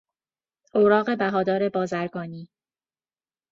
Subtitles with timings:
[0.73, 2.49] اوراق بهادار بازرگانی